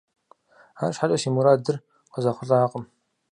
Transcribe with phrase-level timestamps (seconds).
[0.81, 1.75] АрщхьэкӀэ си мурадыр
[2.11, 2.85] къызэхъулӀакъым.